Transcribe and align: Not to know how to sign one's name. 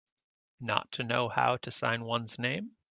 Not 0.59 0.91
to 0.93 1.03
know 1.03 1.29
how 1.29 1.57
to 1.57 1.69
sign 1.69 2.03
one's 2.05 2.39
name. 2.39 2.71